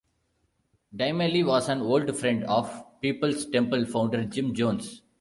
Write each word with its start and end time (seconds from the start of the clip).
Dymally 0.95 1.45
was 1.45 1.69
an 1.69 1.81
old 1.81 2.17
friend 2.17 2.43
of 2.45 2.83
Peoples 3.01 3.45
Temple 3.45 3.85
founder 3.85 4.23
Jim 4.25 4.51
Jones. 4.55 5.03